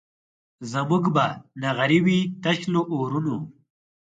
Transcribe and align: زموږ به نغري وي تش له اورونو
زموږ 0.71 1.03
به 1.15 1.27
نغري 1.61 1.99
وي 2.05 2.19
تش 2.43 2.59
له 2.73 2.81
اورونو 2.93 3.37